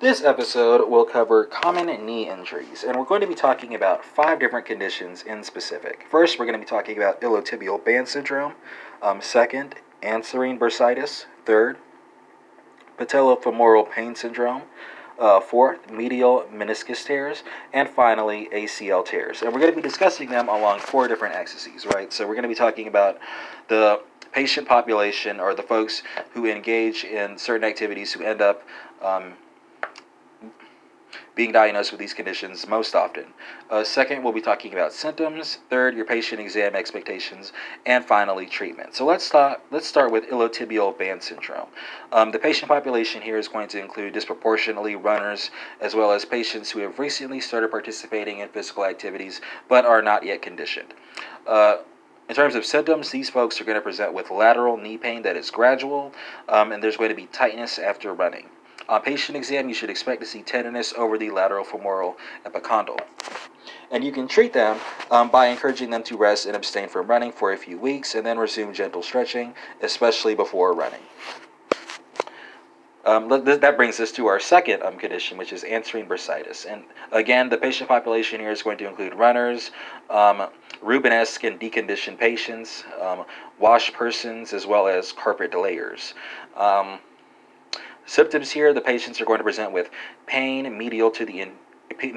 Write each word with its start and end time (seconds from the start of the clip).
This 0.00 0.22
episode 0.22 0.88
will 0.88 1.04
cover 1.04 1.44
common 1.44 1.86
knee 2.06 2.28
injuries, 2.28 2.84
and 2.84 2.96
we're 2.96 3.04
going 3.04 3.20
to 3.20 3.26
be 3.26 3.34
talking 3.34 3.74
about 3.74 4.04
five 4.04 4.38
different 4.38 4.64
conditions 4.64 5.24
in 5.24 5.42
specific. 5.42 6.06
First, 6.08 6.38
we're 6.38 6.44
going 6.44 6.52
to 6.52 6.64
be 6.64 6.70
talking 6.70 6.96
about 6.96 7.20
iliotibial 7.20 7.84
band 7.84 8.06
syndrome. 8.06 8.52
Um, 9.02 9.20
second, 9.20 9.74
anserine 10.00 10.56
bursitis. 10.56 11.24
Third, 11.44 11.78
patellofemoral 12.96 13.90
pain 13.90 14.14
syndrome. 14.14 14.62
Uh, 15.18 15.40
fourth, 15.40 15.90
medial 15.90 16.44
meniscus 16.54 17.04
tears, 17.04 17.42
and 17.72 17.88
finally, 17.88 18.48
ACL 18.54 19.04
tears. 19.04 19.42
And 19.42 19.52
we're 19.52 19.58
going 19.58 19.72
to 19.72 19.76
be 19.76 19.82
discussing 19.82 20.30
them 20.30 20.48
along 20.48 20.78
four 20.78 21.08
different 21.08 21.34
axes, 21.34 21.66
right? 21.92 22.12
So 22.12 22.24
we're 22.24 22.34
going 22.34 22.44
to 22.44 22.48
be 22.48 22.54
talking 22.54 22.86
about 22.86 23.18
the 23.66 24.00
patient 24.30 24.68
population 24.68 25.40
or 25.40 25.56
the 25.56 25.62
folks 25.64 26.04
who 26.34 26.46
engage 26.46 27.02
in 27.02 27.36
certain 27.36 27.68
activities 27.68 28.12
who 28.12 28.22
end 28.22 28.40
up 28.40 28.62
um, 29.02 29.32
being 31.38 31.52
diagnosed 31.52 31.92
with 31.92 32.00
these 32.00 32.14
conditions 32.14 32.66
most 32.66 32.96
often. 32.96 33.24
Uh, 33.70 33.84
second, 33.84 34.24
we'll 34.24 34.32
be 34.32 34.40
talking 34.40 34.72
about 34.72 34.92
symptoms. 34.92 35.58
Third, 35.70 35.94
your 35.94 36.04
patient 36.04 36.40
exam 36.40 36.74
expectations, 36.74 37.52
and 37.86 38.04
finally, 38.04 38.44
treatment. 38.44 38.96
So 38.96 39.06
let's 39.06 39.22
start. 39.22 39.60
Let's 39.70 39.86
start 39.86 40.10
with 40.10 40.24
iliotibial 40.24 40.98
band 40.98 41.22
syndrome. 41.22 41.68
Um, 42.10 42.32
the 42.32 42.40
patient 42.40 42.68
population 42.68 43.22
here 43.22 43.38
is 43.38 43.46
going 43.46 43.68
to 43.68 43.80
include 43.80 44.14
disproportionately 44.14 44.96
runners, 44.96 45.52
as 45.80 45.94
well 45.94 46.10
as 46.10 46.24
patients 46.24 46.72
who 46.72 46.80
have 46.80 46.98
recently 46.98 47.38
started 47.38 47.70
participating 47.70 48.40
in 48.40 48.48
physical 48.48 48.84
activities 48.84 49.40
but 49.68 49.86
are 49.86 50.02
not 50.02 50.24
yet 50.24 50.42
conditioned. 50.42 50.92
Uh, 51.46 51.76
in 52.28 52.34
terms 52.34 52.56
of 52.56 52.64
symptoms, 52.66 53.10
these 53.10 53.30
folks 53.30 53.60
are 53.60 53.64
going 53.64 53.76
to 53.76 53.80
present 53.80 54.12
with 54.12 54.32
lateral 54.32 54.76
knee 54.76 54.98
pain 54.98 55.22
that 55.22 55.36
is 55.36 55.52
gradual, 55.52 56.12
um, 56.48 56.72
and 56.72 56.82
there's 56.82 56.96
going 56.96 57.10
to 57.10 57.14
be 57.14 57.26
tightness 57.26 57.78
after 57.78 58.12
running. 58.12 58.46
On 58.88 59.02
patient 59.02 59.36
exam, 59.36 59.68
you 59.68 59.74
should 59.74 59.90
expect 59.90 60.20
to 60.22 60.26
see 60.26 60.42
tenderness 60.42 60.94
over 60.96 61.18
the 61.18 61.30
lateral 61.30 61.64
femoral 61.64 62.16
epicondyle. 62.46 62.98
And 63.90 64.02
you 64.02 64.12
can 64.12 64.26
treat 64.26 64.54
them 64.54 64.78
um, 65.10 65.30
by 65.30 65.48
encouraging 65.48 65.90
them 65.90 66.02
to 66.04 66.16
rest 66.16 66.46
and 66.46 66.56
abstain 66.56 66.88
from 66.88 67.06
running 67.06 67.32
for 67.32 67.52
a 67.52 67.56
few 67.56 67.78
weeks 67.78 68.14
and 68.14 68.24
then 68.24 68.38
resume 68.38 68.72
gentle 68.72 69.02
stretching, 69.02 69.54
especially 69.82 70.34
before 70.34 70.72
running. 70.72 71.00
Um, 73.04 73.28
that 73.28 73.76
brings 73.76 74.00
us 74.00 74.12
to 74.12 74.26
our 74.26 74.40
second 74.40 74.82
um, 74.82 74.98
condition, 74.98 75.38
which 75.38 75.52
is 75.52 75.64
anserine 75.64 76.06
bursitis. 76.06 76.70
And 76.70 76.82
again, 77.12 77.48
the 77.48 77.56
patient 77.56 77.88
population 77.88 78.40
here 78.40 78.50
is 78.50 78.62
going 78.62 78.76
to 78.78 78.88
include 78.88 79.14
runners, 79.14 79.70
um, 80.10 80.48
Rubenesque 80.82 81.46
and 81.46 81.58
deconditioned 81.58 82.18
patients, 82.18 82.84
um, 83.00 83.24
wash 83.58 83.92
persons, 83.92 84.52
as 84.52 84.66
well 84.66 84.86
as 84.88 85.12
carpet 85.12 85.54
layers. 85.54 86.14
Symptoms 88.08 88.50
here, 88.50 88.72
the 88.72 88.80
patients 88.80 89.20
are 89.20 89.26
going 89.26 89.36
to 89.36 89.44
present 89.44 89.70
with 89.70 89.90
pain 90.26 90.78
medial 90.78 91.10
to 91.10 91.26
the 91.26 91.40
in, 91.42 91.52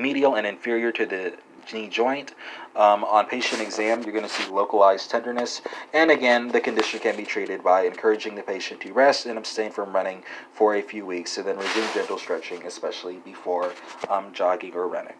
medial 0.00 0.36
and 0.36 0.46
inferior 0.46 0.92
to 0.92 1.04
the 1.04 1.34
knee 1.72 1.88
joint. 1.88 2.32
Um, 2.76 3.02
on 3.02 3.26
patient 3.26 3.60
exam, 3.60 4.04
you're 4.04 4.12
going 4.12 4.24
to 4.24 4.30
see 4.30 4.48
localized 4.48 5.10
tenderness. 5.10 5.62
And 5.92 6.12
again, 6.12 6.46
the 6.46 6.60
condition 6.60 7.00
can 7.00 7.16
be 7.16 7.24
treated 7.24 7.64
by 7.64 7.86
encouraging 7.86 8.36
the 8.36 8.42
patient 8.42 8.80
to 8.82 8.92
rest 8.92 9.26
and 9.26 9.36
abstain 9.36 9.72
from 9.72 9.92
running 9.92 10.22
for 10.52 10.76
a 10.76 10.80
few 10.80 11.04
weeks 11.04 11.36
and 11.38 11.48
then 11.48 11.56
resume 11.56 11.92
gentle 11.92 12.18
stretching, 12.18 12.64
especially 12.64 13.16
before 13.16 13.72
um, 14.08 14.32
jogging 14.32 14.74
or 14.74 14.86
running. 14.86 15.16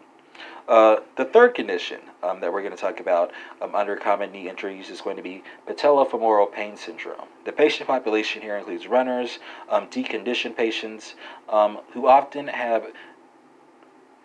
Uh, 0.71 1.01
the 1.17 1.25
third 1.25 1.53
condition 1.53 1.99
um, 2.23 2.39
that 2.39 2.53
we're 2.53 2.61
going 2.61 2.73
to 2.73 2.79
talk 2.79 3.01
about 3.01 3.29
um, 3.61 3.75
under 3.75 3.97
common 3.97 4.31
knee 4.31 4.47
injuries 4.47 4.89
is 4.89 5.01
going 5.01 5.17
to 5.17 5.21
be 5.21 5.43
patellofemoral 5.67 6.49
pain 6.49 6.77
syndrome. 6.77 7.27
The 7.43 7.51
patient 7.51 7.87
population 7.87 8.41
here 8.41 8.55
includes 8.55 8.87
runners, 8.87 9.39
um, 9.67 9.87
deconditioned 9.87 10.55
patients 10.55 11.15
um, 11.49 11.79
who 11.91 12.07
often 12.07 12.47
have 12.47 12.85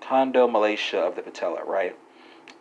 chondromalacia 0.00 0.94
of 0.94 1.16
the 1.16 1.22
patella, 1.22 1.64
right? 1.64 1.98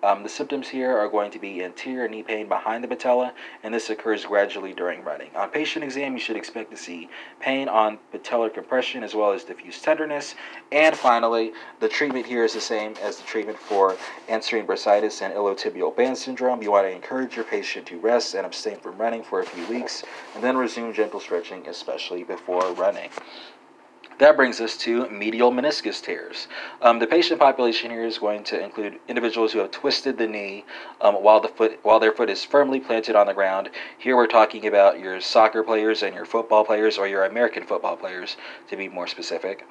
Um, 0.04 0.24
the 0.24 0.30
symptoms 0.30 0.68
here 0.68 0.96
are 0.96 1.08
going 1.08 1.32
to 1.32 1.40
be 1.40 1.64
anterior 1.64 2.08
knee 2.08 2.22
pain 2.22 2.48
behind 2.48 2.84
the 2.84 2.88
patella, 2.88 3.34
and 3.64 3.74
this 3.74 3.90
occurs 3.90 4.26
gradually 4.26 4.74
during 4.74 5.04
running. 5.04 5.30
On 5.36 5.50
patient 5.50 5.84
exam, 5.84 6.14
you 6.14 6.20
should 6.20 6.36
expect 6.36 6.70
to 6.72 6.78
see 6.78 7.10
pain 7.40 7.68
on 7.68 7.98
patellar 8.14 8.54
compression 8.54 9.04
as 9.04 9.16
well 9.16 9.32
as 9.32 9.44
diffuse 9.44 9.82
tenderness. 9.82 10.36
And 10.72 10.96
finally, 10.96 11.54
the 11.80 11.90
treatment 11.90 12.26
here 12.26 12.44
is 12.44 12.54
the 12.54 12.62
same 12.62 12.94
as 13.02 13.18
the 13.18 13.24
treatment 13.24 13.58
for 13.58 13.96
anserine 14.30 14.66
bursitis 14.66 15.22
and 15.22 15.34
iliotibial 15.34 15.96
band 15.96 16.18
syndrome. 16.18 16.62
You 16.62 16.72
want 16.72 16.88
to 16.88 16.92
encourage 16.92 17.36
your 17.36 17.46
patient 17.46 17.88
to 17.88 18.00
rest 18.00 18.36
and 18.36 18.46
abstain 18.46 18.80
from 18.80 18.98
running 18.98 19.24
for 19.24 19.40
a 19.40 19.46
few 19.46 19.66
weeks, 19.68 20.04
and 20.36 20.44
then 20.44 20.56
resume 20.58 20.94
gentle 20.94 21.20
stretching, 21.20 21.68
especially 21.68 22.24
before 22.24 22.74
running. 22.74 23.10
That 24.18 24.38
brings 24.38 24.62
us 24.62 24.78
to 24.78 25.10
medial 25.10 25.52
meniscus 25.52 26.02
tears. 26.02 26.48
Um, 26.82 27.00
the 27.00 27.08
patient 27.08 27.38
population 27.38 27.92
here 27.92 28.06
is 28.06 28.18
going 28.18 28.46
to 28.46 28.64
include 28.64 29.00
individuals 29.10 29.52
who 29.52 29.60
have 29.60 29.72
twisted 29.72 30.18
the 30.18 30.28
knee 30.28 30.64
um, 31.02 31.16
while 31.16 31.42
the 31.42 31.50
foot 31.50 31.80
while 31.84 32.00
their 32.00 32.14
foot 32.14 32.30
is 32.30 32.46
firmly 32.46 32.80
planted 32.80 33.18
on 33.18 33.28
the 33.28 33.34
ground. 33.34 33.70
Here 33.98 34.16
we're 34.16 34.28
talking 34.28 34.68
about 34.68 35.00
your 35.00 35.20
soccer 35.20 35.64
players 35.64 36.02
and 36.02 36.16
your 36.16 36.26
football 36.26 36.64
players, 36.64 36.98
or 36.98 37.08
your 37.08 37.26
American 37.26 37.66
football 37.66 37.98
players, 37.98 38.38
to 38.70 38.78
be 38.78 38.88
more 38.88 39.08
specific. 39.08 39.66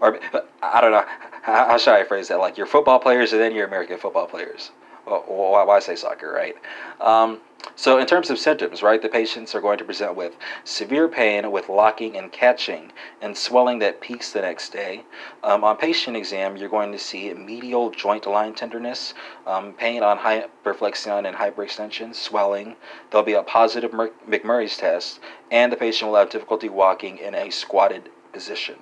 Or 0.00 0.18
I 0.62 0.80
don't 0.80 0.92
know 0.92 1.04
how, 1.42 1.76
should 1.78 1.94
I 1.94 2.04
phrase 2.04 2.28
that? 2.28 2.38
Like 2.38 2.56
your 2.56 2.66
football 2.66 2.98
players 2.98 3.32
and 3.32 3.40
then 3.40 3.54
your 3.54 3.66
American 3.66 3.98
football 3.98 4.26
players. 4.26 4.70
Well, 5.06 5.24
why 5.66 5.78
say 5.80 5.96
soccer, 5.96 6.30
right? 6.30 6.54
Um, 7.00 7.40
so, 7.74 7.98
in 7.98 8.06
terms 8.06 8.30
of 8.30 8.38
symptoms, 8.38 8.82
right, 8.82 9.02
the 9.02 9.08
patients 9.08 9.54
are 9.54 9.60
going 9.60 9.78
to 9.78 9.84
present 9.84 10.14
with 10.14 10.36
severe 10.64 11.08
pain 11.08 11.50
with 11.50 11.68
locking 11.68 12.16
and 12.16 12.30
catching 12.30 12.92
and 13.20 13.36
swelling 13.36 13.80
that 13.80 14.00
peaks 14.00 14.32
the 14.32 14.42
next 14.42 14.70
day. 14.70 15.04
Um, 15.42 15.64
on 15.64 15.76
patient 15.76 16.16
exam, 16.16 16.56
you're 16.56 16.68
going 16.68 16.92
to 16.92 16.98
see 16.98 17.32
medial 17.34 17.90
joint 17.90 18.26
line 18.26 18.54
tenderness, 18.54 19.14
um, 19.46 19.72
pain 19.72 20.02
on 20.02 20.18
hyperflexion 20.18 21.26
and 21.26 21.36
hyperextension, 21.36 22.14
swelling. 22.14 22.76
There'll 23.10 23.26
be 23.26 23.34
a 23.34 23.42
positive 23.42 23.90
McMurray's 23.92 24.76
test, 24.76 25.20
and 25.50 25.72
the 25.72 25.76
patient 25.76 26.10
will 26.10 26.18
have 26.18 26.30
difficulty 26.30 26.68
walking 26.68 27.18
in 27.18 27.34
a 27.34 27.50
squatted 27.50 28.10
position. 28.32 28.76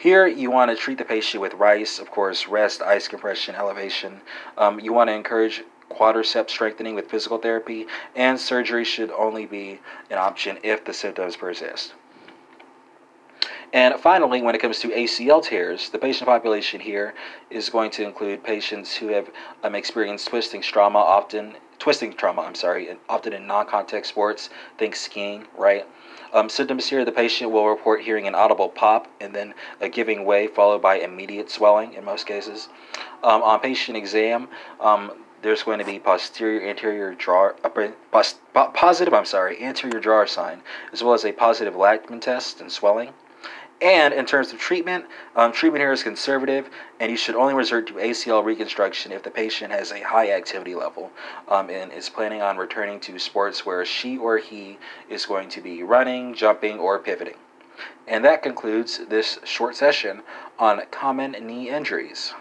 Here, 0.00 0.28
you 0.28 0.52
want 0.52 0.70
to 0.70 0.76
treat 0.76 0.98
the 0.98 1.04
patient 1.04 1.40
with 1.40 1.54
rice, 1.54 1.98
of 1.98 2.08
course, 2.08 2.46
rest, 2.46 2.82
ice 2.82 3.08
compression, 3.08 3.56
elevation. 3.56 4.20
Um, 4.56 4.78
you 4.78 4.92
want 4.92 5.10
to 5.10 5.12
encourage 5.12 5.64
quadricep 5.90 6.48
strengthening 6.48 6.94
with 6.94 7.10
physical 7.10 7.38
therapy, 7.38 7.88
and 8.14 8.38
surgery 8.38 8.84
should 8.84 9.10
only 9.10 9.44
be 9.44 9.80
an 10.08 10.18
option 10.18 10.58
if 10.62 10.84
the 10.84 10.92
symptoms 10.92 11.34
persist. 11.34 11.94
And 13.72 14.00
finally, 14.00 14.40
when 14.40 14.54
it 14.54 14.62
comes 14.62 14.80
to 14.80 14.88
ACL 14.88 15.42
tears, 15.42 15.90
the 15.90 15.98
patient 15.98 16.26
population 16.26 16.80
here 16.80 17.12
is 17.50 17.68
going 17.68 17.90
to 17.92 18.04
include 18.04 18.42
patients 18.42 18.94
who 18.94 19.08
have 19.08 19.30
um, 19.62 19.74
experienced 19.74 20.28
twisting 20.28 20.62
trauma, 20.62 20.98
often 20.98 21.54
twisting 21.78 22.14
trauma. 22.14 22.42
I'm 22.42 22.54
sorry, 22.54 22.88
often 23.10 23.34
in 23.34 23.46
non-contact 23.46 24.06
sports. 24.06 24.48
Think 24.78 24.96
skiing, 24.96 25.46
right? 25.56 25.86
Um, 26.32 26.48
symptoms 26.48 26.88
here: 26.88 27.04
the 27.04 27.12
patient 27.12 27.50
will 27.50 27.68
report 27.68 28.00
hearing 28.00 28.26
an 28.26 28.34
audible 28.34 28.70
pop 28.70 29.06
and 29.20 29.34
then 29.34 29.52
a 29.82 29.88
giving 29.90 30.24
way, 30.24 30.46
followed 30.46 30.80
by 30.80 30.96
immediate 30.96 31.50
swelling 31.50 31.92
in 31.92 32.06
most 32.06 32.26
cases. 32.26 32.68
Um, 33.22 33.42
on 33.42 33.60
patient 33.60 33.98
exam, 33.98 34.48
um, 34.80 35.12
there's 35.42 35.62
going 35.62 35.78
to 35.78 35.84
be 35.84 35.98
posterior 35.98 36.66
anterior 36.66 37.14
drawer, 37.14 37.54
uh, 37.62 38.68
positive, 38.72 39.12
I'm 39.12 39.26
sorry, 39.26 39.62
anterior 39.62 40.00
drawer 40.00 40.26
sign, 40.26 40.62
as 40.92 41.02
well 41.02 41.12
as 41.12 41.24
a 41.24 41.32
positive 41.32 41.74
Lachman 41.74 42.20
test 42.20 42.62
and 42.62 42.72
swelling. 42.72 43.12
And 43.80 44.12
in 44.12 44.26
terms 44.26 44.52
of 44.52 44.58
treatment, 44.58 45.04
um, 45.36 45.52
treatment 45.52 45.82
here 45.82 45.92
is 45.92 46.02
conservative, 46.02 46.68
and 46.98 47.12
you 47.12 47.16
should 47.16 47.36
only 47.36 47.54
resort 47.54 47.86
to 47.86 47.94
ACL 47.94 48.44
reconstruction 48.44 49.12
if 49.12 49.22
the 49.22 49.30
patient 49.30 49.72
has 49.72 49.92
a 49.92 50.00
high 50.00 50.32
activity 50.32 50.74
level 50.74 51.12
um, 51.46 51.70
and 51.70 51.92
is 51.92 52.08
planning 52.08 52.42
on 52.42 52.56
returning 52.56 52.98
to 53.00 53.18
sports 53.20 53.64
where 53.64 53.84
she 53.84 54.18
or 54.18 54.38
he 54.38 54.78
is 55.08 55.26
going 55.26 55.48
to 55.50 55.60
be 55.60 55.84
running, 55.84 56.34
jumping, 56.34 56.80
or 56.80 56.98
pivoting. 56.98 57.36
And 58.08 58.24
that 58.24 58.42
concludes 58.42 58.98
this 59.08 59.38
short 59.44 59.76
session 59.76 60.22
on 60.58 60.82
common 60.90 61.32
knee 61.32 61.68
injuries. 61.68 62.34